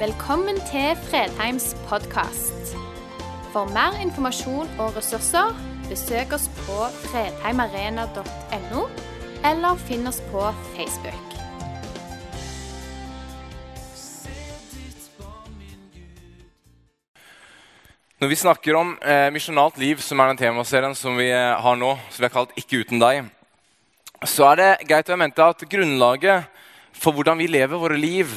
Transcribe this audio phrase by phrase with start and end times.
[0.00, 2.70] Velkommen til Fredheims podkast.
[3.52, 5.50] For mer informasjon og ressurser,
[5.90, 8.84] besøk oss på fredheimarena.no,
[9.44, 11.34] eller finn oss på Facebook.
[18.24, 21.76] Når vi snakker om eh, misjonalt liv, som er den temaserien som vi eh, har
[21.76, 23.28] nå, som vi har kalt 'Ikke uten deg',
[24.24, 26.48] så er det greit å mente at grunnlaget
[26.96, 28.32] for hvordan vi lever våre liv,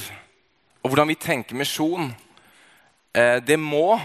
[0.83, 2.11] og hvordan vi tenker misjon,
[3.15, 3.95] eh, det må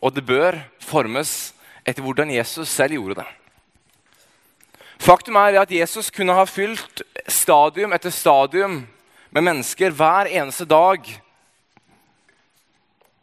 [0.00, 1.52] og det bør formes
[1.84, 3.28] etter hvordan Jesus selv gjorde det.
[5.00, 8.82] Faktum er at Jesus kunne ha fylt stadium etter stadium
[9.32, 11.06] med mennesker hver eneste dag.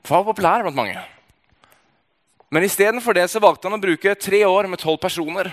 [0.02, 0.98] For han var populær blant mange.
[2.50, 5.52] Men istedenfor det så valgte han å bruke tre år med tolv personer.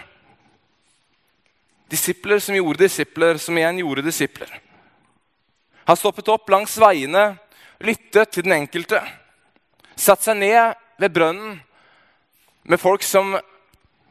[1.91, 4.53] Disipler som gjorde disipler, som igjen gjorde disipler.
[5.84, 7.34] Han stoppet opp langs veiene,
[7.84, 9.00] lyttet til den enkelte.
[9.96, 11.58] Satt seg ned ved brønnen
[12.64, 13.34] med folk som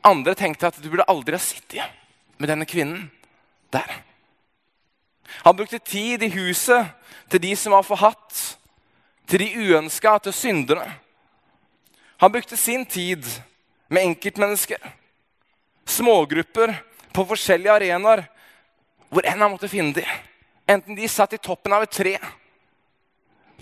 [0.06, 2.02] andre tenkte at du burde aldri ha sittet
[2.38, 3.08] med denne kvinnen
[3.74, 3.88] der.
[5.44, 6.92] Han brukte tid i huset
[7.32, 8.58] til de som var forhatt,
[9.28, 10.86] til de uønska, til synderne.
[12.22, 13.26] Han brukte sin tid
[13.90, 14.80] med enkeltmennesker,
[15.86, 16.76] smågrupper
[17.14, 18.28] på forskjellige arenaer,
[19.10, 20.22] hvor enn han måtte finne dem.
[20.68, 22.14] Enten de satt i toppen av et tre,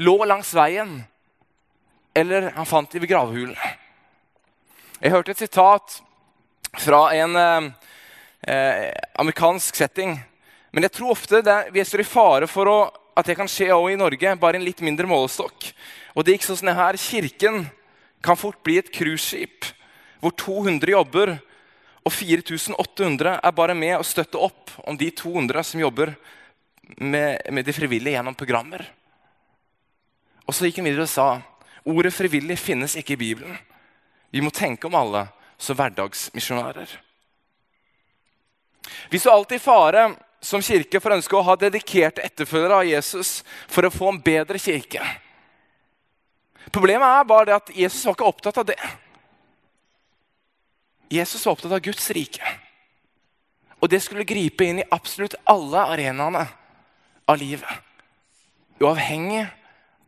[0.02, 1.00] lå langs veien,
[2.14, 3.58] eller han fant dem ved gravehulen.
[5.02, 5.96] Jeg hørte et sitat
[6.78, 10.14] fra en eh, amerikansk setting.
[10.72, 12.80] Men jeg tror ofte det, vi står i fare for å,
[13.18, 15.72] at det kan skje også i Norge, bare i en litt mindre målestokk.
[16.14, 17.66] Og det gikk sånn her, Kirken
[18.22, 19.72] kan fort bli et cruiseskip
[20.22, 21.34] hvor 200 jobber,
[22.06, 26.14] og 4800 er bare med å støtte opp om de 200 som jobber
[26.98, 28.86] med, med de frivillige gjennom programmer.
[30.46, 31.28] Og så gikk han videre og sa
[31.86, 33.58] ordet 'frivillig' finnes ikke i Bibelen.
[34.32, 36.90] Vi må tenke om alle som hverdagsmisjonærer.
[39.10, 43.44] Vi så alltid fare som kirke for å ønske å ha dedikerte etterfølgere av Jesus
[43.70, 45.04] for å få en bedre kirke.
[46.72, 48.80] Problemet er bare det at Jesus var ikke opptatt av det.
[51.12, 52.54] Jesus var opptatt av Guds rike.
[53.82, 56.46] Og det skulle gripe inn i absolutt alle arenaene
[57.30, 57.70] av livet.
[58.82, 59.46] Uavhengig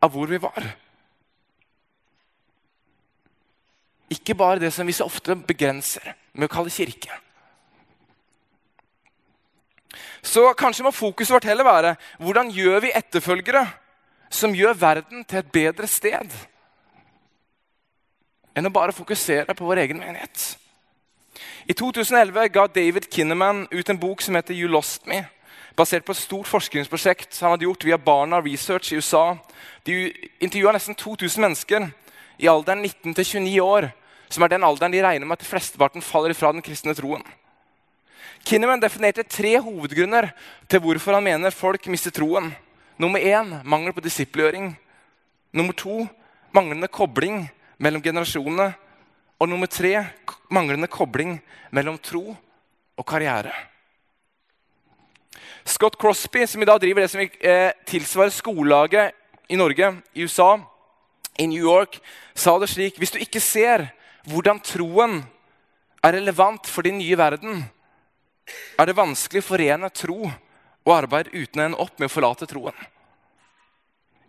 [0.02, 0.70] av hvor vi var.
[4.14, 7.20] Ikke bare det som vi så ofte begrenser med å kalle kirke.
[10.24, 13.64] Så kanskje må fokuset vårt heller være hvordan gjør vi etterfølgere
[14.32, 16.30] som gjør verden til et bedre sted,
[18.54, 20.54] enn å bare fokusere på vår egen menighet.
[21.68, 25.24] I 2011 ga David Kinnaman ut en bok som heter You Lost Me.
[25.74, 29.34] Basert på et stort forskningsprosjekt han hadde gjort via Barna Research i USA.
[29.82, 31.88] De intervjua nesten 2000 mennesker
[32.38, 33.88] i alderen 19 til 29 år,
[34.30, 37.26] som er den alderen de regner med at flesteparten faller ifra den kristne troen.
[38.46, 40.30] Kinnaman definerte tre hovedgrunner
[40.70, 42.52] til hvorfor han mener folk mister troen.
[43.00, 44.76] Nummer én mangel på disippelgjøring.
[45.52, 46.04] Nummer to
[46.54, 47.48] manglende kobling
[47.78, 48.74] mellom generasjonene.
[49.40, 49.96] Og nummer tre
[50.54, 51.40] manglende kobling
[51.74, 52.36] mellom tro
[52.94, 53.50] og karriere.
[55.64, 59.14] Scott Crosby, som i dag driver det som eh, tilsvarer skolelaget
[59.48, 60.58] i Norge, i USA,
[61.38, 61.98] i New York,
[62.34, 63.88] sa det slik Hvis du ikke ser
[64.30, 65.22] hvordan troen
[66.04, 67.64] er relevant for din nye verden,
[68.78, 70.20] er det vanskelig å forene tro
[70.84, 72.76] og arbeid uten å ende opp med å forlate troen.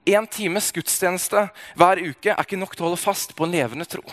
[0.06, 3.88] Én times gudstjeneste hver uke er ikke nok til å holde fast på en levende
[3.90, 4.04] tro.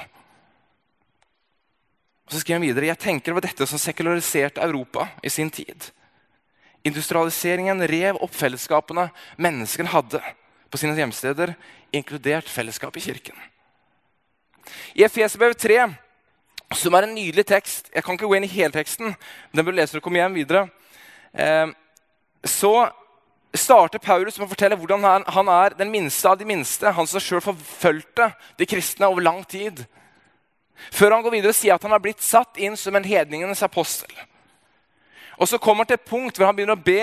[2.33, 5.91] Og så skriver han videre, Jeg tenker var dette som sekulariserte Europa i sin tid.
[6.83, 10.23] Industrialiseringen rev opp fellesskapene menneskene hadde
[10.73, 11.55] på sine hjemsteder,
[11.93, 13.37] inkludert fellesskapet i kirken.
[14.97, 15.85] I Efesbrev 3,
[16.79, 19.77] som er en nydelig tekst Jeg kan ikke gå inn i helteksten, men den bør
[19.77, 20.63] lese når du kommer hjem videre.
[21.33, 21.69] Eh,
[22.49, 22.73] så
[23.53, 26.89] starter Paulus med å fortelle hvordan han, er den minste av de minste.
[26.97, 29.85] Han som sjøl forfulgte de kristne over lang tid.
[30.91, 34.11] Før han går videre sier at han har blitt satt inn som en hedningenes apostel.
[35.43, 37.03] Og Så kommer han til et punkt hvor han begynner å be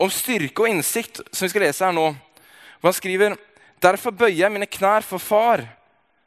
[0.00, 1.22] om styrke og innsikt.
[1.32, 2.12] som vi skal lese her nå.
[2.80, 3.38] Hvor Han skriver
[3.80, 5.64] Derfor bøyer jeg mine knær for Far,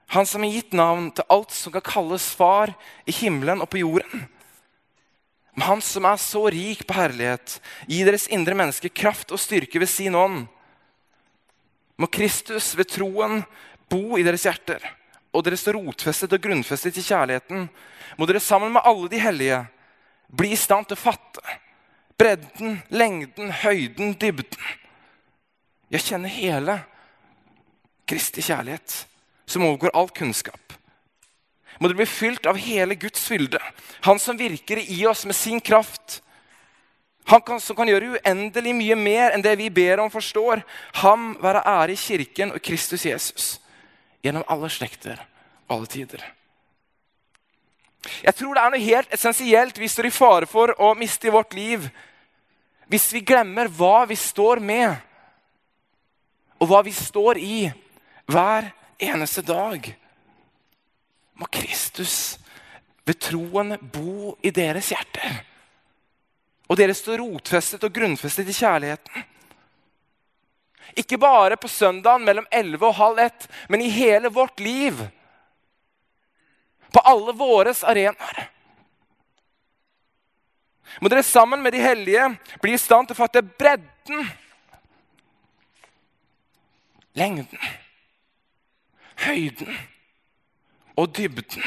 [0.07, 2.73] Han som har gitt navn til alt som kan kalles Far
[3.05, 4.27] i himmelen og på jorden.
[5.53, 9.79] Men Han som er så rik på herlighet, gi deres indre menneske kraft og styrke
[9.79, 10.47] ved sin ånd.
[11.97, 13.45] Må Kristus ved troen
[13.89, 14.81] bo i deres hjerter,
[15.31, 17.69] og dere står rotfestet og grunnfestet i kjærligheten.
[18.17, 19.61] Må dere sammen med alle de hellige
[20.33, 21.59] bli i stand til å fatte
[22.19, 24.73] bredden, lengden, høyden, dybden.
[25.93, 26.77] Jeg kjenner hele
[28.09, 29.03] Kristi kjærlighet,
[29.45, 30.75] som overgår all kunnskap.
[31.79, 33.59] Må dere bli fylt av hele Guds fylde,
[34.01, 36.21] Han som virker i oss med sin kraft.
[37.25, 40.63] Han kan, som kan gjøre uendelig mye mer enn det vi ber om forstår.
[40.99, 43.59] Ham være ære i kirken og Kristus Jesus
[44.23, 45.23] gjennom alle slekter
[45.71, 46.23] alle tider.
[48.03, 51.33] Jeg tror det er noe helt essensielt vi står i fare for å miste i
[51.33, 51.87] vårt liv
[52.91, 54.91] hvis vi glemmer hva vi står med,
[56.61, 57.59] og hva vi står i
[58.29, 58.67] hver
[59.01, 59.87] eneste dag.
[61.39, 62.37] Må Kristus
[63.07, 65.39] ved troen bo i deres hjerter.
[66.69, 69.25] Og dere står rotfestet og grunnfestet i kjærligheten.
[70.99, 75.01] Ikke bare på søndagen mellom 11 og halv ett, men i hele vårt liv.
[76.93, 78.49] På alle våres arenaer.
[81.01, 82.27] Må dere sammen med de hellige
[82.61, 84.27] bli i stand til å fatte bredden,
[87.17, 87.63] lengden,
[89.25, 89.73] høyden
[90.93, 91.65] og dybden.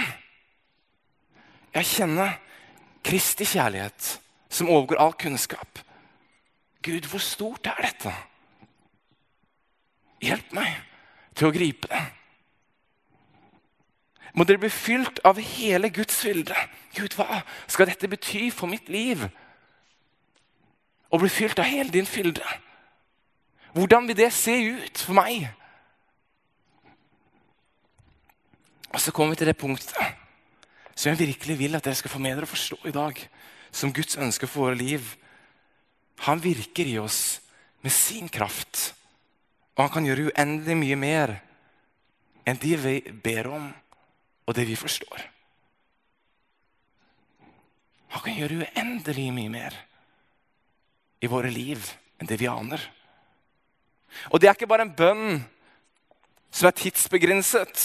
[1.75, 2.39] Jeg kjenner
[3.07, 4.17] Kristi kjærlighet,
[4.51, 5.83] som overgår all kunnskap.
[6.83, 8.15] Gud, hvor stort er dette?
[10.23, 10.71] Hjelp meg
[11.37, 12.05] til å gripe det.
[14.37, 16.57] Må dere bli fylt av hele Guds fylde.
[16.97, 19.25] Gud, hva skal dette bety for mitt liv?
[21.09, 22.45] Å bli fylt av hele din fylde.
[23.77, 25.49] Hvordan vil det se ut for meg?
[28.93, 30.23] Og så kommer vi til det punktet
[30.97, 33.19] som jeg virkelig vil at dere skal få med dere å forstå i dag.
[33.69, 35.11] Som Guds ønske for våre liv.
[36.25, 37.43] Han virker i oss
[37.85, 38.95] med sin kraft.
[39.77, 41.35] Og han kan gjøre uendelig mye mer
[42.49, 42.95] enn de vi
[43.25, 43.67] ber om,
[44.47, 45.25] og det vi forstår.
[48.15, 49.77] Han kan gjøre uendelig mye mer
[51.21, 51.83] i våre liv
[52.21, 52.81] enn det vi aner.
[54.31, 55.41] Og det er ikke bare en bønn
[56.55, 57.83] som er tidsbegrenset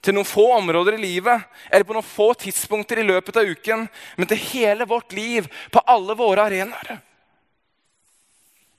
[0.00, 3.84] til noen få områder i livet eller på noen få tidspunkter i løpet av uken,
[4.16, 7.02] men til hele vårt liv, på alle våre arenaer.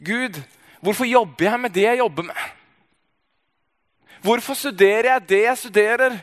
[0.01, 0.41] Gud
[0.81, 2.45] Hvorfor jobber jeg med det jeg jobber med?
[4.21, 6.15] Hvorfor studerer jeg det jeg studerer?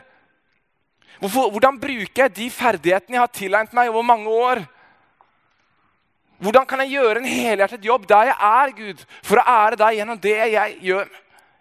[1.19, 4.61] Hvorfor, hvordan bruker jeg de ferdighetene jeg har tilegnet meg over mange år?
[6.39, 9.97] Hvordan kan jeg gjøre en helhjertet jobb der jeg er, Gud, for å ære deg
[9.97, 11.09] gjennom det jeg gjør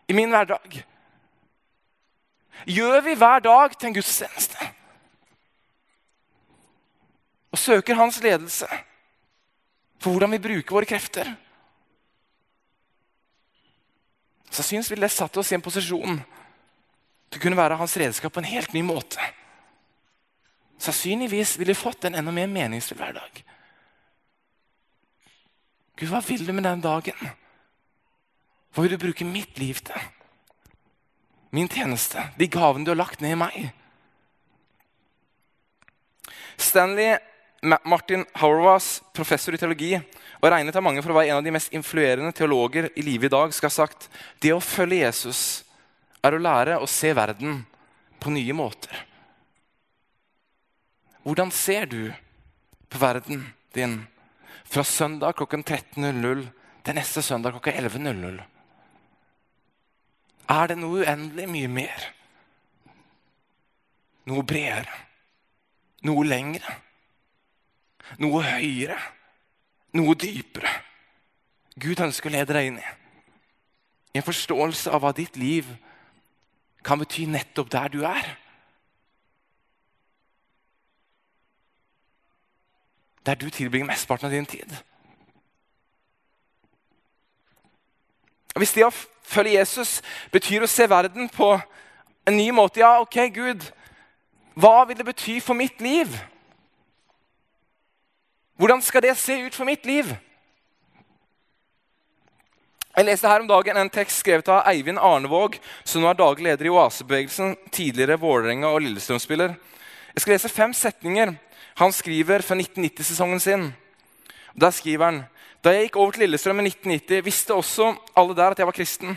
[0.06, 0.76] i min hverdag?
[2.68, 4.68] Gjør vi hver dag til en gudstjeneste?
[7.50, 8.68] Og søker hans ledelse
[9.98, 11.32] for hvordan vi bruker våre krefter?
[14.48, 16.22] Så jeg syns vi det satte oss i en posisjon
[17.28, 19.18] til å kunne være hans redskap på en helt ny måte.
[20.78, 23.42] Sannsynligvis ville vi fått en enda mer meningsfull hverdag.
[25.98, 27.32] Gud, hva vil du med den dagen?
[28.70, 30.04] Hva vil du bruke mitt liv til?
[31.50, 33.56] Min tjeneste, de gavene du har lagt ned i meg.
[36.58, 37.16] Stanley
[37.62, 39.96] Martin Hauerwas, professor i teologi,
[40.38, 43.32] og regnet av mange for å være en av de mest influerende teologer i livet
[43.32, 44.06] i dag, skal ha sagt
[44.42, 45.42] det å følge Jesus
[46.22, 47.64] er å lære å se verden
[48.22, 49.07] på nye måter.
[51.28, 52.08] Hvordan ser du
[52.88, 53.42] på verden
[53.76, 53.98] din
[54.64, 56.46] fra søndag klokken 13.00
[56.84, 58.40] til neste søndag klokka 11.00?
[60.48, 62.08] Er det noe uendelig mye mer?
[64.24, 65.04] Noe bredere?
[66.08, 66.80] Noe lengre?
[68.24, 68.96] Noe høyere?
[69.96, 70.70] noe dypere.
[71.78, 72.80] Gud ønsker å lede deg inn.
[74.12, 75.68] I en forståelse av hva ditt liv
[76.84, 78.34] kan bety nettopp der du er.
[83.28, 84.70] Der du tilbringer mesteparten av din tid.
[88.56, 88.92] Hvis det å
[89.28, 89.98] følge Jesus
[90.32, 91.50] betyr å se verden på
[92.24, 93.66] en ny måte, ja, ok, Gud,
[94.56, 96.14] hva vil det bety for mitt liv?
[98.56, 100.08] Hvordan skal det se ut for mitt liv?
[102.96, 106.48] Jeg leste her om dagen en tekst skrevet av Eivind Arnevåg, som nå er daglig
[106.48, 109.52] leder i Oasebevegelsen, tidligere Vålerenga og Lillestrøm-spiller.
[110.16, 111.36] Jeg skal lese fem setninger
[111.78, 113.68] han skriver fra 1990-sesongen sin.
[114.58, 115.20] Der skriver han
[115.62, 118.76] da jeg gikk over til Lillestrøm i 1990, visste også alle der at jeg var
[118.76, 119.16] kristen.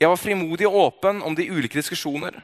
[0.00, 2.40] Jeg var frimodig og åpen om de ulike diskusjoner.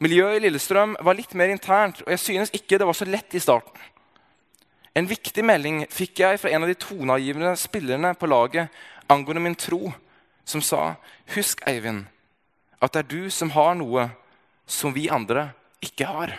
[0.00, 3.34] Miljøet i Lillestrøm var litt mer internt, og jeg synes ikke det var så lett
[3.34, 3.82] i starten.
[4.94, 8.70] En viktig melding fikk jeg fra en av de toneangivende spillerne på laget
[9.10, 9.92] angående min tro,
[10.44, 10.94] som sa,
[11.34, 12.06] 'Husk, Eivind,
[12.82, 14.10] at det er du som har noe
[14.66, 15.50] som vi andre
[15.82, 16.38] ikke har.'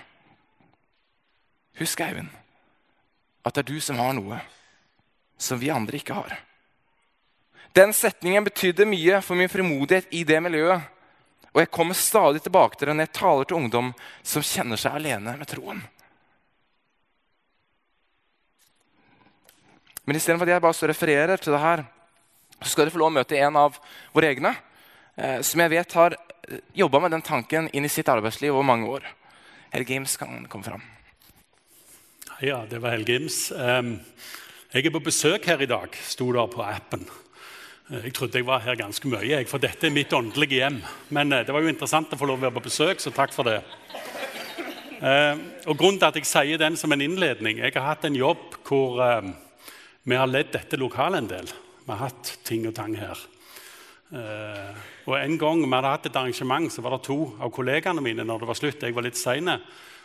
[1.79, 2.29] Husk, Eivind,
[3.43, 4.39] at det er du som har noe
[5.41, 6.35] som vi andre ikke har.
[7.73, 10.83] Den setningen betydde mye for min frimodighet i det miljøet.
[11.51, 13.89] Og jeg kommer stadig tilbake til det når jeg taler til ungdom
[14.23, 15.81] som kjenner seg alene med troen.
[20.07, 21.83] Men istedenfor at jeg bare refererer til det her,
[22.61, 23.77] så skal dere få lov å møte en av
[24.13, 24.53] våre egne,
[25.15, 28.67] eh, som jeg vet har eh, jobba med den tanken inn i sitt arbeidsliv over
[28.67, 29.07] mange år.
[29.71, 30.83] Helge games kan komme fram.
[32.41, 33.51] Ja, det var Helge Gims.
[33.53, 33.99] Um,
[34.73, 37.03] jeg er på besøk her i dag, sto det på appen.
[37.91, 40.79] Eh, jeg trodde jeg var her ganske mye, for dette er mitt åndelige hjem.
[41.13, 43.45] Men det var jo interessant å få lov å være på besøk, så takk for
[43.45, 43.59] det.
[45.69, 48.57] og Grunnen til at jeg sier den som en innledning Jeg har hatt en jobb
[48.65, 48.97] hvor
[50.03, 51.53] vi har ledd dette lokalet en del.
[51.85, 53.21] Vi har hatt ting og tang her.
[54.09, 54.73] Uh,
[55.05, 58.25] og En gang vi hadde hatt et arrangement, så var det to av kollegaene mine
[58.25, 59.59] når det var slutt, jeg var litt sene,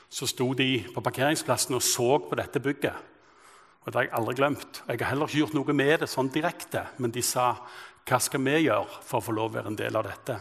[0.09, 3.15] så sto de på parkeringsplassen og så på dette bygget.
[3.85, 4.83] Og Det har jeg aldri glemt.
[4.89, 7.53] Jeg har heller ikke gjort noe med det sånn direkte, men de sa
[8.07, 10.39] hva skal vi gjøre for å få lov å være en del av dette?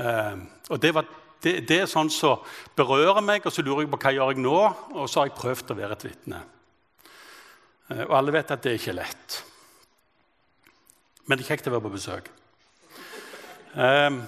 [0.00, 1.06] Eh, og det, var,
[1.42, 4.20] det, det, er sånn som så berører meg, og så lurer jeg på hva jeg
[4.20, 4.56] gjør jeg nå,
[4.96, 6.42] og så har jeg prøvd å være et vitne.
[7.90, 9.40] Eh, og alle vet at det er ikke lett.
[11.26, 12.30] Men det er kjekt å være på besøk.
[13.78, 14.22] Ehm,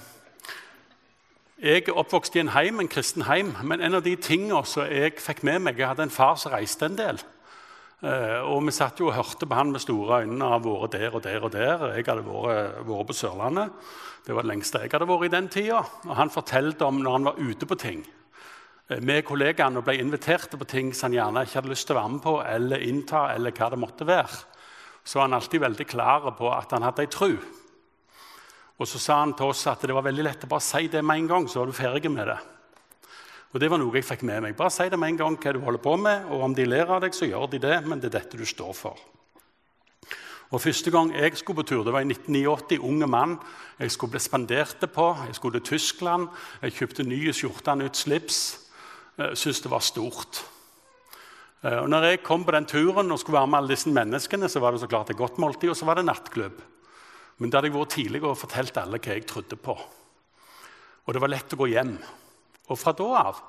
[1.62, 4.88] jeg er oppvokst i en heim, en kristen heim, men en av de tingene som
[4.90, 7.21] jeg fikk med meg Jeg hadde en far som reiste en del.
[8.02, 11.14] Eh, og vi satt jo og hørte på han med store øyne og vært der
[11.14, 11.85] og der og der.
[11.95, 13.71] Jeg hadde vært, vært på Sørlandet.
[14.26, 15.85] Det var det lengste jeg hadde vært i den tida.
[16.09, 18.02] Og han fortalte om når han var ute på ting
[18.99, 21.95] med eh, kollegaene og ble invitert på ting som han gjerne ikke hadde lyst til
[21.95, 24.42] å være med på eller innta, eller hva det måtte være,
[25.04, 27.37] så var han alltid veldig klar på at han hadde ei tru.
[28.83, 31.05] Og så sa han til oss at det var veldig lett å bare si det
[31.07, 32.41] med en gang, så var du ferdig med det.
[33.53, 34.57] Og Det var noe jeg fikk med meg.
[34.59, 36.91] Bare si det med en gang hva du holder på med, og om de ler
[36.91, 38.99] av deg, så gjør de det, men det er dette du står for.
[40.53, 42.81] Og Første gang jeg skulle på tur, det var i 1989.
[42.83, 43.39] Unge mann.
[43.79, 45.07] Jeg skulle bli spandert på.
[45.29, 46.27] Jeg skulle til Tyskland.
[46.61, 48.41] Jeg kjøpte nye skjorter, nytt slips.
[49.17, 50.43] Jeg syntes det var stort.
[51.62, 54.49] Eh, og når jeg kom på den turen og skulle være med alle disse menneskene,
[54.49, 56.61] så var det så klart et godt måltid, og så var det nattklubb.
[57.42, 59.75] Men da hadde jeg vært tidlig og fortalt alle hva jeg trodde på.
[61.02, 61.96] Og det var lett å gå hjem.
[62.70, 63.40] Og fra da av,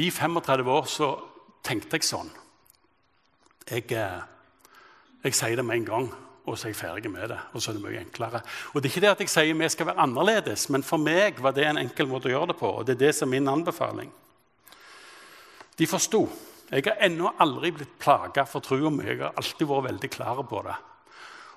[0.00, 1.10] i 35 år, så
[1.64, 2.30] tenkte jeg sånn
[3.66, 4.22] Jeg, eh,
[5.26, 6.08] jeg sier det med en gang,
[6.46, 7.38] og så er jeg ferdig med det.
[7.52, 8.40] Og så er det mye enklere.
[8.72, 11.42] Og det er ikke det at jeg sier vi skal være annerledes, men for meg
[11.42, 12.72] var det en enkel måte å gjøre det på.
[12.72, 14.12] Og det er det som er min anbefaling.
[15.76, 16.24] De forsto.
[16.70, 19.04] Jeg har ennå aldri blitt plaga for trua mi.
[19.10, 20.78] Jeg har alltid vært veldig klar på det.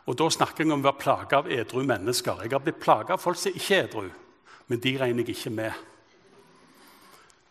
[0.10, 2.42] Og Da snakker jeg om å være plaga av edru mennesker.
[2.42, 4.08] Jeg har blitt plaga av folk som ikke er edru,
[4.68, 5.86] men de regner jeg ikke med.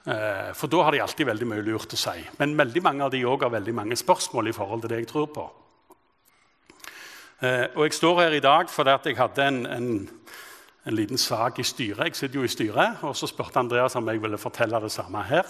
[0.08, 2.16] Eh, for da har de alltid veldig mye lurt å si.
[2.40, 5.10] Men veldig mange av de også har veldig mange spørsmål i forhold til det jeg
[5.12, 5.46] tror på.
[7.46, 10.08] Eh, og Jeg står her i dag fordi jeg hadde en, en,
[10.84, 12.08] en liten sak i styret.
[12.08, 15.22] Jeg sitter jo i styret, og Så spurte Andreas om jeg ville fortelle det samme
[15.22, 15.46] her.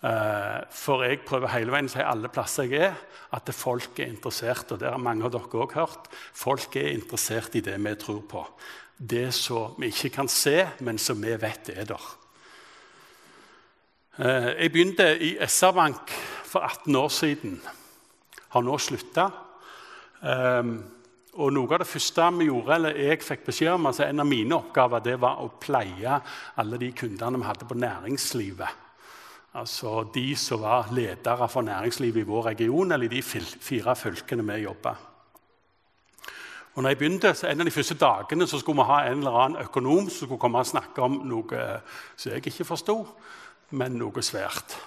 [0.00, 3.00] Eh, for jeg prøver hele veien å si alle plasser jeg er,
[3.36, 4.72] at folk er interessert.
[4.72, 6.08] Og det har mange av dere også hørt.
[6.32, 8.46] Folk er interessert i det vi tror på.
[8.96, 12.08] Det som vi ikke kan se, men som vi vet er der.
[14.20, 16.16] Eh, jeg begynte i SR-Bank
[16.48, 17.60] for 18 år siden.
[18.50, 19.28] Har nå slutta.
[20.24, 20.74] Eh,
[21.40, 24.26] og noe av det første vi gjorde, eller jeg fikk beskjed om, altså en av
[24.26, 26.16] mine oppgaver, det var å pleie
[26.58, 28.88] alle de kundene vi hadde på næringslivet.
[29.54, 34.46] Altså de som var ledere for næringslivet i vår region, eller i de fire fylkene
[34.46, 34.94] vi jobba.
[36.74, 39.18] Og når jeg begynte, så En av de første dagene så skulle vi ha en
[39.18, 41.80] eller annen økonom som skulle komme og snakke om noe
[42.16, 43.06] som jeg ikke forsto,
[43.70, 44.78] men noe svært.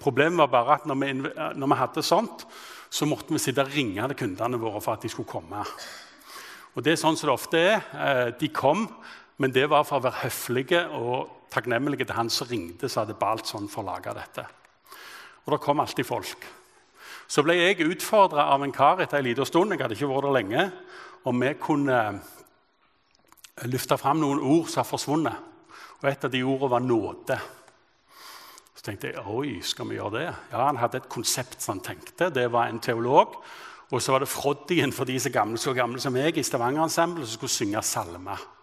[0.00, 1.12] Problemet var bare at når vi,
[1.58, 2.46] når vi hadde sånt,
[2.90, 5.64] så måtte vi sitte og ringe til kundene våre for at de skulle komme.
[6.76, 7.84] Og det er sånn som det ofte er.
[7.94, 8.86] Eh, de kom,
[9.36, 13.18] men det var for å være høflige og takknemlige til han som ringte som hadde
[13.20, 14.46] balt sånn dette.
[15.44, 16.46] Og det kom alltid folk.
[17.28, 19.72] Så ble jeg utfordra av en kar etter en liten stund.
[19.72, 20.64] Jeg hadde ikke vært der lenge.
[21.26, 25.44] Om vi kunne eh, løfte fram noen ord som har forsvunnet.
[26.02, 27.38] Og Et av de ordene var nåde.
[28.76, 30.26] Så tenkte jeg oi, skal vi gjøre det?
[30.52, 32.30] Ja, Han hadde et konsept som han tenkte.
[32.30, 33.42] Det var en teolog.
[33.90, 37.26] Og så var det Froddien for de så gamle, så gamle som meg i Stavanger-ensemblet
[37.26, 38.55] som skulle synge salmer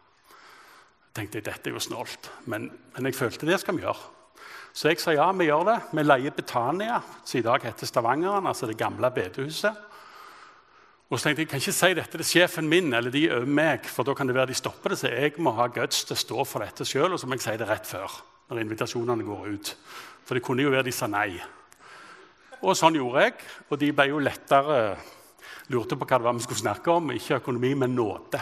[1.13, 4.11] tenkte jeg dette er jo snålt, men, men, jeg følte det skal vi gjøre.
[4.73, 5.79] Så jeg sa ja, vi gjør det.
[5.93, 9.89] Vi leier Betania, som i dag heter Stavangeren, altså det gamle bedehuset.
[11.13, 13.45] Og så tenkte jeg, jeg kan ikke si dette til sjefen min eller de over
[13.45, 14.97] meg, for da kan det være de stopper det.
[15.03, 17.45] Så jeg må ha guts til å stå for dette sjøl, og så må jeg
[17.45, 18.21] si det rett før.
[18.49, 19.69] når invitasjonene går ut.
[20.25, 21.37] For det kunne jo være de sa nei.
[22.63, 23.37] Og sånn gjorde jeg.
[23.69, 24.97] Og de ble jo lettere
[25.71, 27.13] lurte på hva det var vi skulle snakke om.
[27.13, 28.41] Ikke økonomi, men nåde.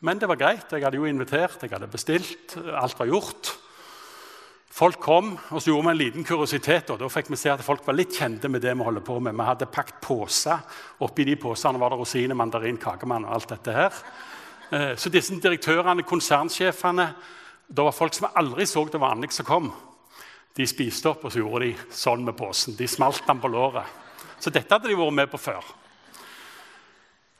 [0.00, 0.70] Men det var greit.
[0.70, 2.54] Jeg hadde jo invitert, jeg hadde bestilt.
[2.78, 3.50] Alt var gjort.
[4.78, 6.90] Folk kom, og så gjorde vi en liten kuriositet.
[6.92, 9.16] og Da fikk vi se at folk var litt kjente med det vi holder på
[9.18, 9.34] med.
[9.34, 10.60] Vi hadde pakket poser.
[11.02, 13.98] Oppi de posene var det rosiner, mandarin, kakemann og alt dette her.
[14.70, 17.14] Eh, så disse direktørene, konsernsjefene
[17.68, 19.72] Det var folk som aldri så det vanlig som kom.
[20.56, 22.76] De spiste opp, og så gjorde de sånn med posen.
[22.78, 23.84] De smalt den på låret.
[24.40, 25.64] Så dette hadde de vært med på før.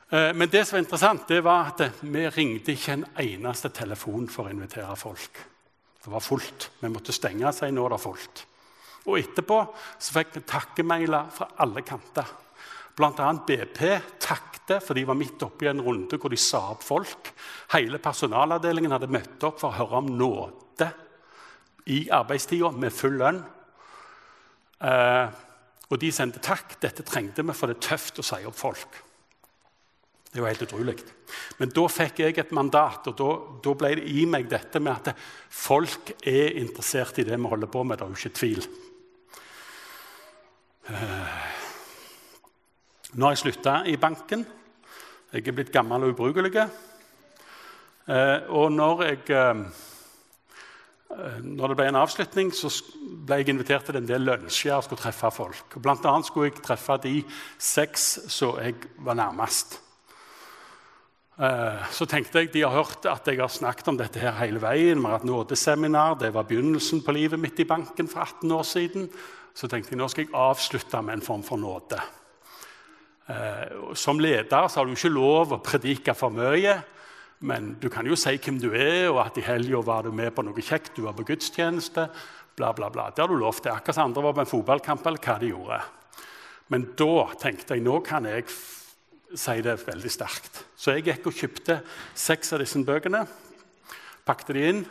[0.09, 4.27] Eh, men det som var interessant, det var at vi ringte ikke en eneste telefon
[4.31, 5.41] for å invitere folk.
[6.03, 6.69] Det var fullt.
[6.79, 8.45] Vi måtte stenge seg når det var fullt.
[9.09, 9.57] Og etterpå
[9.99, 12.29] så fikk vi takkemailer fra alle kanter.
[12.97, 13.27] Bl.a.
[13.47, 13.83] BP
[14.19, 17.29] takte, for de var midt oppe i en runde hvor de sa opp folk.
[17.73, 20.89] Hele personalavdelingen hadde møtt opp for å høre om nåde
[21.89, 23.39] i arbeidstida med full lønn.
[24.79, 25.37] Eh,
[25.89, 26.75] og de sendte takk.
[26.81, 28.99] Dette trengte vi, for det er tøft å si opp folk.
[30.29, 30.93] Det var helt utrolig.
[31.57, 33.29] Men da fikk jeg et mandat, og da,
[33.65, 35.17] da, ble det i meg dette med at
[35.49, 37.97] folk er interessert i det vi holder på med.
[37.97, 38.67] Det er jo ikke tvil.
[40.89, 41.33] Eh,
[43.17, 44.45] nå har jeg slutta i banken.
[45.33, 46.61] Jeg er blitt gammel og ubrukelig.
[48.09, 49.65] Eh, og når, jeg, eh,
[51.41, 52.69] når det ble en avslutning, så
[53.01, 55.81] ble jeg invitert til en del lunsjer og skulle treffe folk.
[55.81, 57.17] Blant annet skulle jeg treffe de
[57.57, 59.88] seks som jeg var nærmest.
[61.39, 64.59] Eh, så tenkte jeg, De har hørt at jeg har snakket om dette her hele
[64.59, 64.99] veien.
[64.99, 66.17] Vi har hatt nådeseminar.
[66.19, 69.05] Det var begynnelsen på livet mitt i banken for 18 år siden.
[69.55, 71.99] Så tenkte jeg nå skal jeg avslutte med en form for nåde.
[73.29, 76.75] Eh, som leder så har du ikke lov å predike for mye.
[77.39, 80.33] Men du kan jo si hvem du er, og at i helga var du med
[80.35, 80.97] på noe kjekt.
[80.97, 82.09] Du var på gudstjeneste.
[82.59, 83.09] bla bla bla.
[83.15, 83.71] Det har du lov til.
[83.71, 85.79] Akkurat som andre var på en fotballkamp eller hva de gjorde.
[86.67, 88.43] Men da tenkte jeg nå kan jeg
[89.37, 90.63] sier det veldig sterkt.
[90.77, 91.79] Så jeg gikk og kjøpte
[92.17, 93.25] seks av disse bøkene,
[94.25, 94.81] pakket de inn,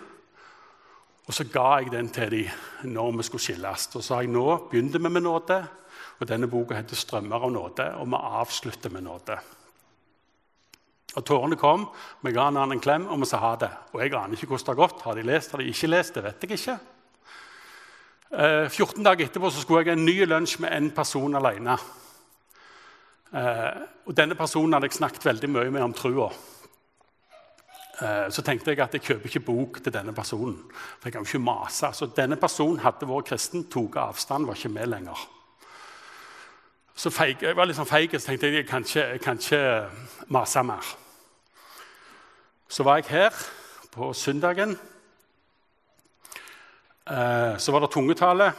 [1.28, 2.44] og så ga jeg den til de
[2.88, 3.90] når vi skulle skilles.
[3.98, 5.58] Og så har jeg nå begynt vi med nåde,
[6.18, 9.38] og denne boka heter 'Strømmer av nåde', og vi avslutter med nåde.
[11.16, 11.88] Og Tårene kom,
[12.22, 13.70] vi ga hverandre en klem, og vi sa ha det.
[13.92, 15.02] Og jeg aner ikke hvordan det har gått.
[15.02, 16.14] Har de lest, har de ikke lest?
[16.14, 16.78] Det vet jeg ikke.
[18.68, 21.78] 14 eh, dager etterpå så skulle jeg ha en ny lunsj med en person alene.
[23.34, 26.28] Eh, og Denne personen hadde jeg snakket veldig mye med om trua.
[27.98, 30.56] Eh, så tenkte jeg at jeg kjøper ikke bok til denne personen.
[30.70, 31.92] for jeg kan jo ikke mase.
[31.92, 35.28] Så Denne personen hadde vært kristen, tok avstand, var ikke med lenger.
[36.94, 39.38] Så feig, jeg var litt sånn feig, så tenkte jeg jeg kan ikke, jeg kan
[39.38, 39.90] ikke
[40.28, 40.94] mase mer.
[42.68, 43.30] Så var jeg her
[43.92, 44.78] på søndagen.
[47.06, 48.52] Eh, så var det tungetale.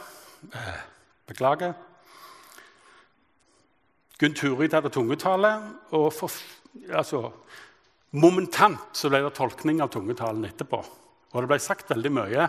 [1.26, 1.89] Beklager.
[4.20, 5.52] Gunn Turid hadde tungetale.
[5.96, 6.30] og for,
[6.92, 7.30] altså,
[8.10, 10.80] Momentant så ble det tolkning av tungetalen etterpå.
[11.30, 12.48] Og det ble sagt veldig mye.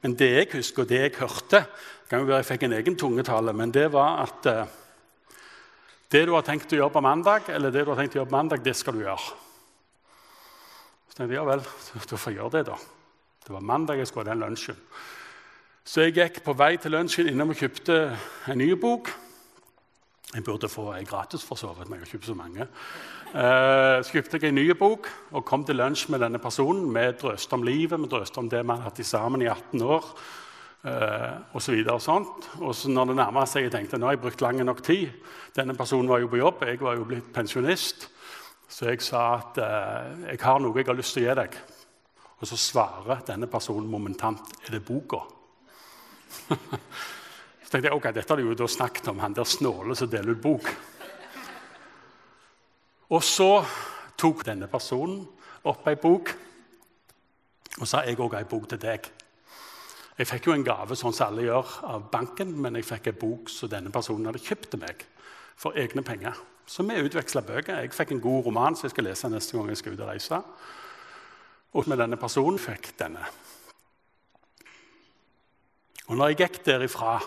[0.00, 1.64] Men det jeg husker, og det jeg hørte
[2.08, 4.72] kan jo være Jeg fikk en egen tungetale, men det var at eh,
[6.10, 8.30] det du har tenkt å gjøre på mandag, eller det du har tenkt å gjøre
[8.32, 9.36] på mandag, det skal du gjøre.
[11.06, 12.78] Så tenkte jeg ja vel, da får jeg gjøre det, da.
[13.44, 14.80] Det var mandag jeg skulle ha den lunsjen.
[15.86, 18.00] Så jeg gikk på vei til lunsjen innom og kjøpte
[18.50, 19.12] en ny bok.
[20.30, 22.66] Jeg burde få ei gratis, for så vidt, men jeg har kjøpt så mange.
[23.30, 26.86] Eh, kjøpte jeg en ny bok og kom til lunsj med denne personen.
[26.94, 30.06] Vi drøste om livet, vi drøste om det vi hadde hatt sammen i 18 år.
[30.86, 32.46] Eh, og så videre og sånt.
[32.62, 35.10] Og så når det nærma seg, jeg tenkte nå har jeg brukt lang nok tid.
[35.56, 38.06] Denne personen var jo på jobb, jeg var jo blitt pensjonist.
[38.70, 41.62] Så jeg sa at eh, jeg har noe jeg har lyst til å gi deg.
[42.40, 45.26] Og så svarer denne personen momentant er det boka.
[47.70, 50.34] Så tenkte jeg ok, dette hadde jo da snakket om han der snåle som deler
[50.34, 50.64] ut bok.
[53.14, 53.62] Og så
[54.18, 55.20] tok denne personen
[55.70, 56.32] opp ei bok
[57.78, 59.06] og sa jeg òg har ei bok til deg.
[60.18, 63.18] Jeg fikk jo en gave sånn som alle gjør av banken, men jeg fikk ei
[63.22, 65.06] bok som denne personen hadde kjøpt til meg
[65.54, 66.42] for egne penger.
[66.66, 67.84] Så vi utveksla bøker.
[67.84, 70.10] Jeg fikk en god roman som jeg skal lese neste gang jeg skal ut og
[70.10, 70.42] reise.
[71.78, 73.30] Og med denne personen fikk denne.
[76.10, 77.20] Og når jeg gikk derifra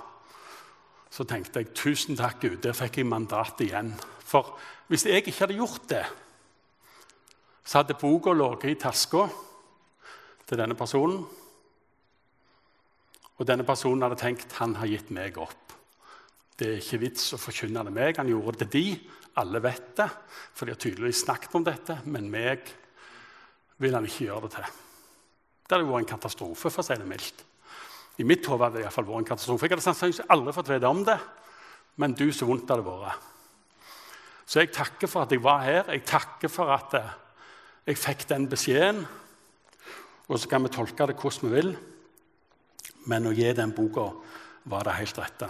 [1.14, 3.92] så tenkte jeg tusen takk, Gud, der fikk jeg mandatet igjen.
[4.26, 4.56] For
[4.90, 6.04] hvis jeg ikke hadde gjort det,
[7.64, 9.28] så hadde boka ligget i taska
[10.50, 11.22] til denne personen.
[13.38, 15.78] Og denne personen hadde tenkt han har gitt meg opp.
[16.58, 18.18] Det er ikke vits å forkynne det meg.
[18.18, 18.98] Han gjorde det til de.
[19.42, 20.10] Alle vet det,
[20.54, 21.98] for de har tydeligvis snakket om dette.
[22.06, 22.70] Men meg
[23.82, 24.78] vil han ikke gjøre det til.
[25.64, 27.50] Det hadde vært en katastrofe, for å si det mildt.
[28.22, 29.66] I mitt hode hadde det iallfall vært en katastrofe.
[29.66, 31.18] Jeg hadde sannsynligvis aldri fått vite om det,
[32.02, 33.30] men du, så vondt hadde det vært.
[34.46, 35.90] Så jeg takker for at jeg var her.
[35.96, 37.12] Jeg takker for at eh,
[37.84, 39.02] Jeg fikk den beskjeden,
[40.32, 41.74] og så kan vi tolke det hvordan vi vil.
[43.12, 44.06] Men å gi den boka
[44.72, 45.50] var det helt rette.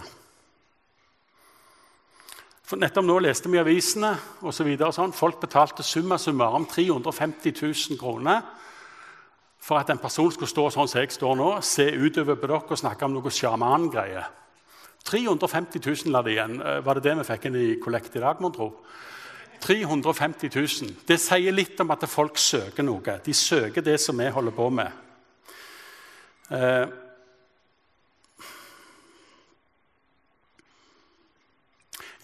[2.64, 4.10] For nettopp nå leste vi avisene
[4.42, 5.14] og sånn.
[5.14, 8.42] Folk betalte summa summarum 350 000 kroner
[9.64, 12.60] for at en person skulle stå sånn som jeg står nå, se utover på dere
[12.68, 14.26] og snakke om noe sjarmangreier.
[15.04, 16.58] 350 000 la det igjen.
[16.60, 18.70] Eh, var det det vi fikk inn i kollekt i dag, mon tro?
[19.64, 20.90] 350 000.
[21.08, 23.16] Det sier litt om at folk søker noe.
[23.24, 25.00] De søker det som vi holder på med.
[26.52, 26.84] Eh,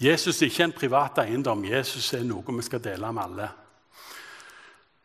[0.00, 1.64] Jesus er ikke en privat eiendom.
[1.68, 3.48] Jesus er noe vi skal dele med alle.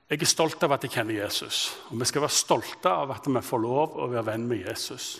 [0.05, 3.25] Jeg er stolt av at jeg kjenner Jesus, og vi skal være stolte av at
[3.25, 5.15] vi får lov å være venn med Jesus.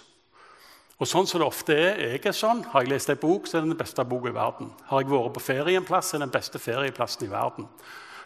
[1.02, 3.58] Og sånn som det ofte er, jeg er sånn, Har jeg lest en bok, så
[3.58, 4.70] er det den beste boka i verden.
[4.86, 7.68] Har jeg vært på ferie så er det den beste ferieplassen i verden.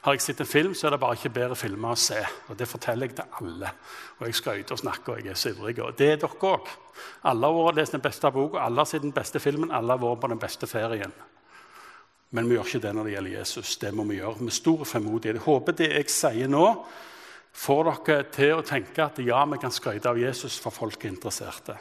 [0.02, 2.20] Har jeg sett en film, så er det bare ikke bedre filmer å se.
[2.50, 3.72] Og Det forteller jeg til alle.
[4.20, 5.80] Og jeg skryter og snakker, og jeg er så ivrig.
[5.80, 6.68] Og det er dere òg.
[7.24, 10.22] Alle har lest den beste boka, alle har sett den beste filmen, alle har vært
[10.22, 11.14] på den beste ferien.
[12.32, 13.78] Men vi gjør ikke det når det gjelder Jesus.
[13.82, 15.40] Det må vi gjøre med stor fremodighet.
[15.40, 16.66] Jeg håper det jeg sier nå,
[17.60, 21.14] får dere til å tenke at ja, vi kan skryte av Jesus for folk er
[21.16, 21.78] interesserte.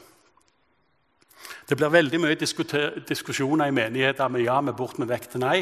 [1.69, 5.61] Det blir veldig mye diskusjoner i menigheter med ja, med bort med vekt til nei.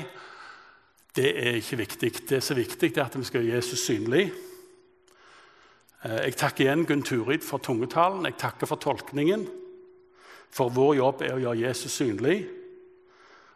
[1.17, 2.11] Det er ikke viktig.
[2.29, 4.27] Det som er viktig, er at vi skal gjøre Jesus synlig.
[6.05, 8.27] Eh, jeg takker igjen Gunn Turid for tungetalen.
[8.29, 9.47] Jeg takker for tolkningen.
[10.53, 12.45] For vår jobb er å gjøre Jesus synlig.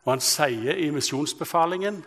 [0.05, 2.01] Og han sier i misjonsbefalingen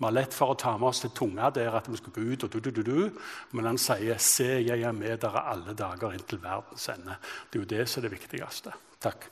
[0.00, 2.22] Vi har lett for å ta med oss det tunga der at vi skal gå
[2.32, 3.18] ut, og du, du, du, du.
[3.52, 7.16] men han sier 'Se, jeg er med dere alle dager inntil verdens ende'.
[7.52, 8.72] Det er jo det som er det viktigste.
[9.00, 9.28] Takk.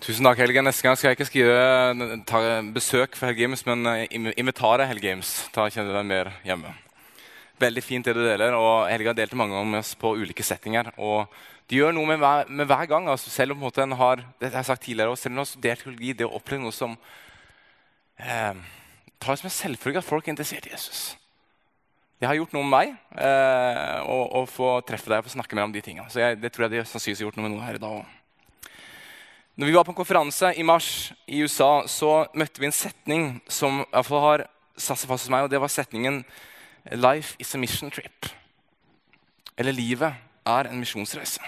[0.00, 0.62] Tusen takk, Helge.
[0.62, 5.08] Neste gang skal jeg ikke skrive ta besøk for Helge Games, men invitare invitere Helge
[5.08, 5.50] Games.
[5.54, 6.89] Da kjenner du deg mer hjemme.
[7.60, 8.56] Veldig fint det du deler.
[8.56, 10.92] og Helge har delt mange ganger med oss på ulike settinger.
[10.96, 11.28] og
[11.68, 13.08] Det gjør noe med hver, med hver gang.
[13.08, 15.82] Altså, selv om en har det jeg har sagt tidligere, selv om en har studert
[15.84, 16.96] teologi, det å oppleve noe som
[18.18, 18.54] eh,
[19.20, 21.16] tar det som en selvfølge at folk er interessert i Jesus.
[22.20, 25.56] Det har gjort noe med meg eh, å, å, få treffe deg og få snakke
[25.56, 26.08] mer om de tingene.
[26.12, 28.00] Så jeg, det tror jeg de sannsynligvis har gjort noe med noe her i dag
[28.00, 28.16] òg.
[29.60, 33.24] Når vi var på en konferanse i mars i USA, så møtte vi en setning
[33.48, 34.44] som i hvert fall har
[34.76, 35.44] satt seg fast hos meg.
[35.44, 36.22] og det var setningen
[36.84, 38.26] Life is a mission trip.
[39.56, 40.14] Eller livet
[40.46, 41.42] er en misjonsreise.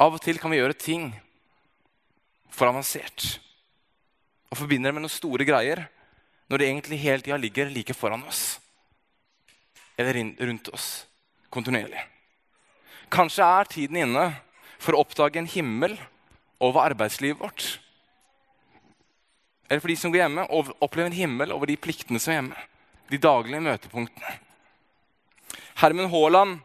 [0.00, 1.12] Av og til kan vi gjøre ting
[2.50, 3.38] for avansert
[4.50, 5.84] og forbinder det med noen store greier
[6.50, 8.58] når det egentlig hele tida ligger like foran oss
[9.98, 10.88] eller rundt oss
[11.54, 12.02] kontinuerlig.
[13.10, 14.26] Kanskje er tiden inne
[14.82, 15.94] for å oppdage en himmel
[16.58, 17.66] over arbeidslivet vårt.
[19.70, 20.46] Eller for de som går hjemme,
[20.82, 22.64] oppleve en himmel over de pliktene som er hjemme
[23.14, 24.38] de daglige møtepunktene.
[25.78, 26.58] Herman Haaland,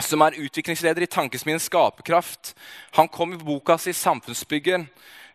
[0.00, 2.54] som er utviklingsleder i Tankesmien Skaperkraft,
[2.96, 4.86] han kom i boka si 'Samfunnsbygger'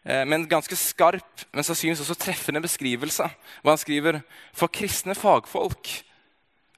[0.05, 3.29] eh, med en ganske skarp, men sannsynligvis også treffende beskrivelse.
[3.61, 4.21] hvor Han skriver
[4.53, 6.03] for kristne fagfolk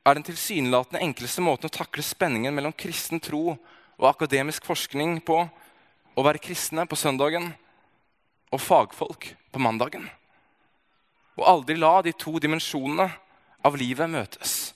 [0.06, 3.58] er den tilsynelatende enkleste måten å takle spenningen mellom kristen tro
[3.98, 5.50] og akademisk forskning på
[6.16, 7.54] å være kristne på søndagen
[8.52, 10.10] og fagfolk på mandagen.
[11.38, 13.12] Og aldri la de to dimensjonene
[13.66, 14.74] av livet møtes.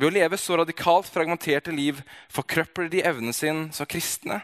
[0.00, 2.00] Ved å leve så radikalt fragmenterte liv
[2.32, 4.40] forkrøpler de evnen sin som kristne,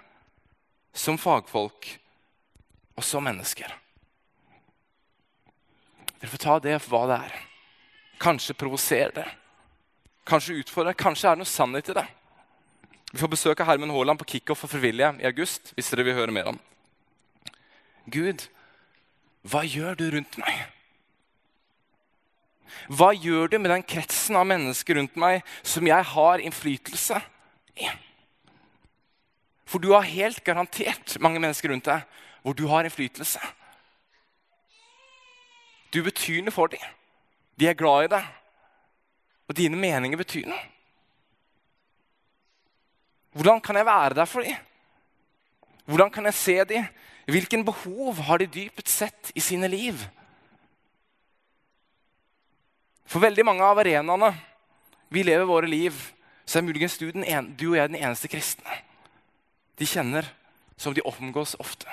[0.92, 1.88] som fagfolk
[2.96, 3.72] og som mennesker.
[6.16, 7.40] Dere får ta det for hva det er.
[8.20, 9.26] Kanskje provosere det.
[10.26, 10.96] Kanskje utfordre.
[10.96, 12.06] Kanskje er det noe sannhet i det.
[13.12, 15.72] Vi får besøk av Herman Haaland på kickoff for frivillige i august.
[15.74, 16.58] hvis dere vil høre mer om.
[18.06, 18.48] Gud,
[19.46, 20.75] hva gjør du rundt meg?
[22.88, 27.20] Hva gjør du med den kretsen av mennesker rundt meg som jeg har innflytelse
[27.78, 27.90] i?
[29.66, 32.04] For du har helt garantert mange mennesker rundt deg
[32.46, 33.40] hvor du har innflytelse.
[35.90, 36.82] Du betyr noe for dem.
[37.58, 38.26] De er glad i deg.
[39.46, 40.62] Og dine meninger betyr noe.
[43.36, 44.56] Hvordan kan jeg være der for dem?
[45.86, 46.86] Hvordan kan jeg se dem?
[47.26, 49.98] Hvilken behov har de dypet sett i sine liv?
[53.06, 54.32] For veldig mange av arenaene
[55.12, 55.94] vi lever våre liv,
[56.46, 58.82] så er muligens du, en, du og jeg den eneste kristne
[59.76, 60.24] de kjenner,
[60.80, 61.88] som de omgås ofte.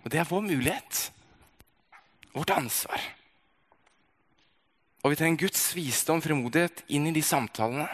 [0.00, 1.10] Og det er vår mulighet.
[2.32, 3.02] Vårt ansvar.
[5.02, 7.88] Og vi trenger Guds visdom og frimodighet inn i de samtalene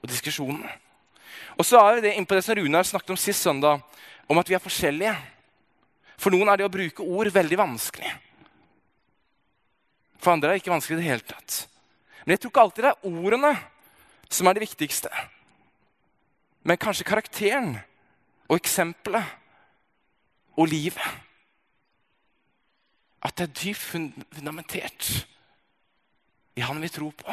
[0.00, 0.70] og diskusjonene.
[1.58, 3.80] Og så er det innpå det som Runar snakket om sist søndag,
[4.28, 5.14] om at vi er forskjellige.
[6.20, 8.12] For noen er det å bruke ord veldig vanskelig.
[10.20, 11.62] For andre er det ikke vanskelig i det hele tatt.
[12.24, 13.52] Men jeg tror ikke alltid det er ordene
[14.30, 15.10] som er det viktigste.
[16.62, 17.72] Men kanskje karakteren
[18.50, 19.24] og eksempelet
[20.60, 21.16] og livet.
[23.24, 23.80] At det er dypt
[24.36, 25.10] fundamentert
[26.56, 27.32] i Han vi tror på.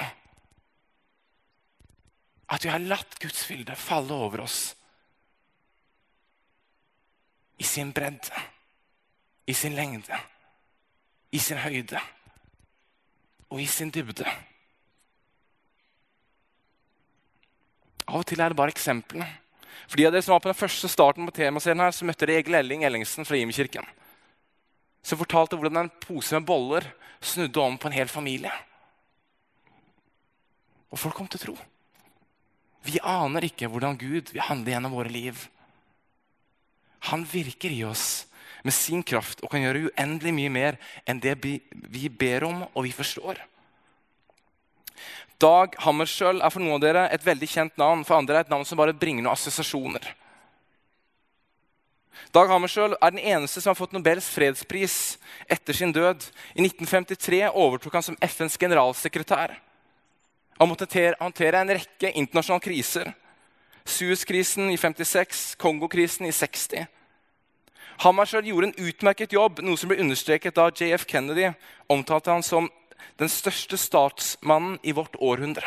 [2.48, 4.76] At vi har latt Guds fylde falle over oss
[7.58, 8.44] i sin bredde,
[9.48, 10.16] i sin lengde,
[11.32, 12.00] i sin høyde
[13.52, 14.28] og i sin dybde.
[18.08, 19.28] Av og til er det bare eksemplene.
[19.88, 22.28] For de av dere som var på den første starten på temaserien her, så møtte
[22.28, 23.88] dere Egil Elling Ellingsen fra Imekirken.
[25.04, 26.88] Som fortalte hvordan en pose med boller
[27.24, 28.52] snudde om på en hel familie.
[30.92, 31.56] Og folk kom til tro.
[32.88, 35.40] Vi aner ikke hvordan Gud vil handle gjennom våre liv.
[37.12, 38.27] Han virker i oss
[38.64, 42.84] med sin kraft og kan gjøre uendelig mye mer enn det vi ber om og
[42.86, 43.42] vi forstår.
[45.38, 48.02] Dag Hammarskjöld er for noen av dere et veldig kjent navn.
[48.08, 50.08] For andre er et navn som bare bringer noen assosiasjoner.
[52.34, 56.26] Dag Hammarskjöld er den eneste som har fått Nobels fredspris etter sin død.
[56.58, 59.54] I 1953 overtok han som FNs generalsekretær.
[60.58, 60.90] Han måtte
[61.20, 63.14] håndtere en rekke internasjonale kriser.
[63.88, 66.90] Suez-krisen i 56, Kongo-krisen i 60.
[67.98, 71.50] Hammarskjöld gjorde en utmerket jobb, noe som ble understreket da JF Kennedy
[71.90, 72.70] omtalte han som
[73.18, 75.66] den største statsmannen i vårt århundre.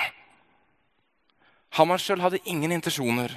[1.74, 3.34] Hammarskjöld hadde ingen intensjoner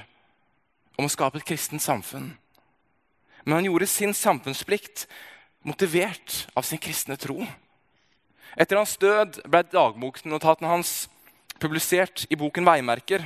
[0.98, 2.36] om å skape et kristent samfunn.
[3.44, 5.08] Men han gjorde sin samfunnsplikt
[5.66, 7.42] motivert av sin kristne tro.
[8.54, 10.94] Etter hans død ble dagboknotatene hans
[11.60, 13.26] publisert i boken 'Veimerker'.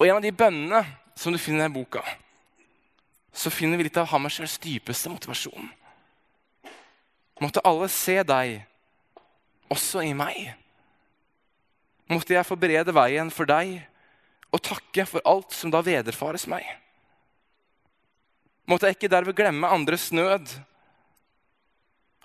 [0.00, 0.82] Og en av de bønnene
[1.14, 2.02] som du finner i boka,
[3.32, 5.70] så finner vi litt av Hammerskjølds dypeste motivasjon.
[7.40, 8.60] Måtte alle se deg
[9.72, 10.52] også i meg.
[12.12, 13.78] Måtte jeg forberede veien for deg
[14.52, 16.66] og takke for alt som da vederfares meg.
[18.68, 20.52] Måtte jeg ikke derved glemme andres nød.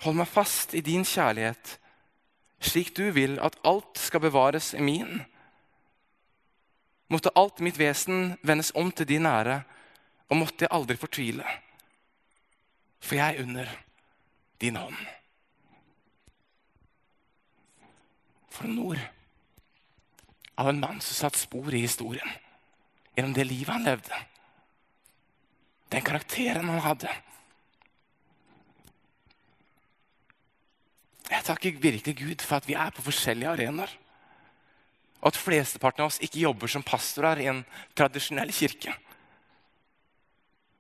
[0.04, 1.78] Hold meg fast i din kjærlighet,
[2.62, 5.24] slik du vil at alt skal bevares i min.
[7.10, 9.63] Måtte alt mitt vesen vendes om til din ære,
[10.27, 11.45] og måtte jeg aldri fortvile.
[12.99, 13.71] For jeg er under
[14.61, 14.97] din hånd.
[18.57, 19.03] for noen ord
[20.57, 22.35] av en mann som satte spor i historien
[23.13, 24.19] gjennom det livet han levde.
[25.93, 27.11] Den karakteren han hadde.
[31.27, 33.93] Jeg takker virkelig Gud for at vi er på forskjellige arenaer.
[35.21, 37.63] Og at flesteparten av oss ikke jobber som pastorer i en
[37.97, 38.93] tradisjonell kirke.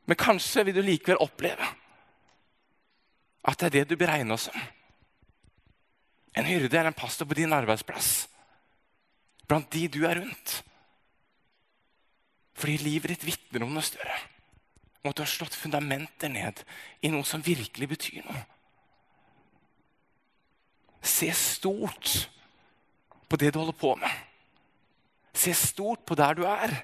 [0.07, 1.67] Men kanskje vil du likevel oppleve
[3.47, 4.57] at det er det du beregner oss som
[6.37, 8.27] en hyrde er en pastor på din arbeidsplass.
[9.49, 10.59] Blant de du er rundt.
[12.57, 14.17] Fordi livet ditt vitner om noe større.
[15.01, 16.61] Om at du har slått fundamenter ned
[17.01, 18.43] i noe som virkelig betyr noe.
[21.01, 22.27] Se stort
[23.29, 24.13] på det du holder på med.
[25.37, 26.75] Se stort på der du er.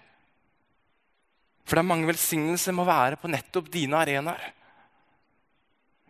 [1.64, 4.52] For det er mange velsignelser med å være på nettopp dine arenaer.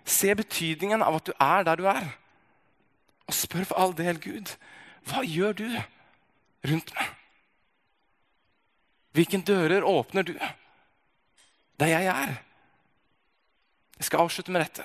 [0.03, 2.07] Se betydningen av at du er der du er.
[3.29, 4.49] Og spør for all del Gud,
[5.07, 5.67] hva gjør du
[6.67, 7.13] rundt meg?
[9.13, 10.33] Hvilke dører åpner du
[11.79, 12.35] der jeg er?
[13.99, 14.83] Jeg skal avslutte med dette.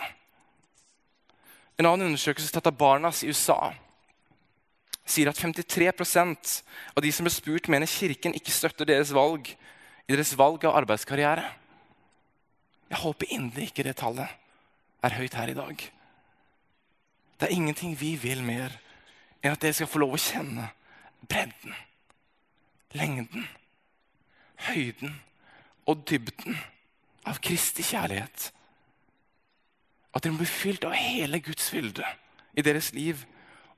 [1.78, 3.72] En annen undersøkelse tatt av Barnas i USA
[5.08, 6.58] sier at 53%
[6.94, 9.48] av de som ble spurt, mener Kirken ikke støtter deres valg
[10.08, 11.44] i deres valg av arbeidskarriere.
[12.88, 14.30] Jeg håper inderlig ikke det tallet
[15.04, 15.82] er høyt her i dag.
[17.38, 18.72] Det er ingenting vi vil mer
[19.42, 20.70] enn at dere skal få lov å kjenne
[21.28, 21.74] bredden,
[22.96, 23.44] lengden,
[24.70, 25.12] høyden
[25.88, 26.56] og dybden
[27.28, 28.48] av Kristi kjærlighet.
[30.16, 32.08] At dere må bli fylt av hele Guds fylde
[32.56, 33.20] i deres liv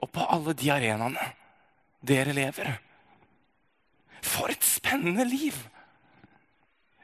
[0.01, 1.27] og på alle de arenaene
[2.07, 2.79] dere lever.
[4.23, 5.59] For et spennende liv!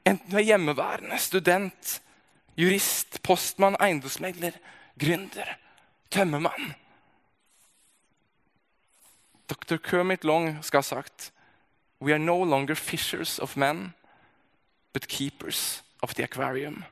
[0.06, 2.00] Enten du er hjemmeværende, student,
[2.56, 4.54] jurist, postmann, eiendomsmegler,
[5.00, 5.56] gründer
[6.10, 6.74] tømmermann.
[9.50, 9.76] Dr.
[9.76, 11.32] Kermit Long skal ha sagt
[12.00, 13.94] We are no longer fishers of men,
[14.92, 16.84] but keepers of the aquarium.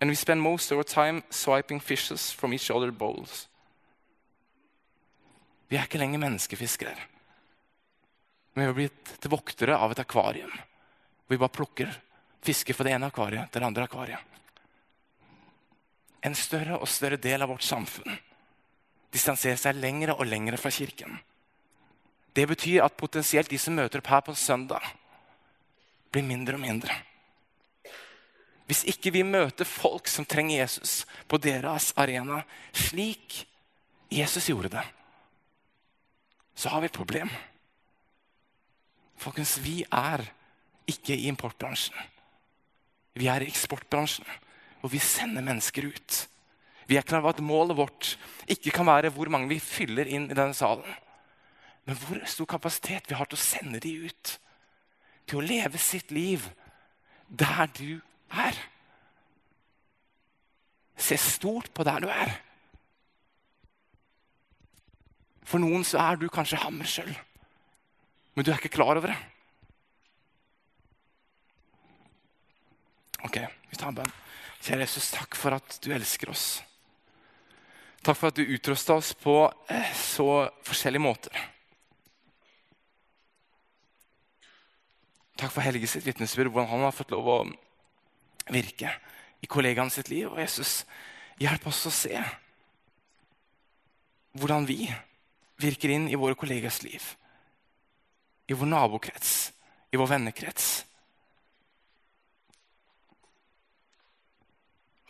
[0.00, 3.48] And we spend most of our time swiping fishes from each other bowls.
[5.68, 6.96] Vi er ikke lenger menneskefiskere.
[8.54, 10.52] Men vi har blitt til voktere av et akvarium.
[11.28, 11.90] Vi bare plukker
[12.46, 14.34] fisker fra det ene akvariet til det andre akvariet.
[16.26, 18.16] En større og større del av vårt samfunn
[19.14, 21.18] distanserer seg lengre og lengre fra kirken.
[22.36, 24.82] Det betyr at potensielt de som møter opp her på søndag,
[26.12, 26.96] blir mindre og mindre.
[28.66, 32.42] Hvis ikke vi møter folk som trenger Jesus på deres arena,
[32.74, 33.44] slik
[34.10, 34.84] Jesus gjorde det,
[36.56, 37.30] så har vi et problem.
[39.20, 40.24] Folkens, vi er
[40.88, 41.96] ikke i importbransjen.
[43.16, 44.26] Vi er i eksportbransjen,
[44.84, 46.18] og vi sender mennesker ut.
[46.86, 48.12] Vi er klar over at målet vårt
[48.52, 50.86] ikke kan være hvor mange vi fyller inn i denne salen,
[51.86, 54.32] men hvor stor kapasitet vi har til å sende de ut.
[55.26, 56.44] Til å leve sitt liv
[57.26, 57.98] der du
[58.30, 58.58] er.
[60.96, 62.34] Se stort på der du er.
[65.46, 67.14] For noen så er du kanskje Hammerskjøll,
[68.34, 69.18] men du er ikke klar over det.
[73.24, 74.14] Ok, vi tar en bønn.
[74.60, 76.46] Kjære Jesus, takk for at du elsker oss.
[78.04, 79.38] Takk for at du utrusta oss på
[79.72, 81.44] eh, så forskjellige måter.
[85.36, 87.38] Takk for Helge sitt vitnesbyrd, hvordan han har fått lov å
[88.52, 88.92] virke
[89.44, 90.30] i kollegaene sitt liv.
[90.30, 90.84] Og Jesus,
[91.40, 92.16] hjelp oss å se
[94.36, 94.86] hvordan vi
[95.60, 97.04] virker inn i våre kollegers liv.
[98.48, 99.50] I vår nabokrets,
[99.92, 100.84] i vår vennekrets.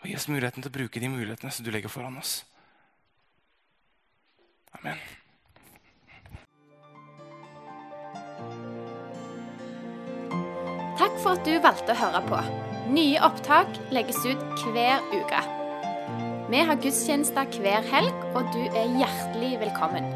[0.06, 2.44] Og gi oss muligheten til å bruke de mulighetene som du legger foran oss.
[4.78, 5.00] Amen.
[10.94, 12.38] Takk for at du valgte å høre på.
[12.94, 15.42] Nye opptak legges ut hver uke.
[16.54, 20.06] Vi har gudstjenester hver helg, og du er hjertelig velkommen.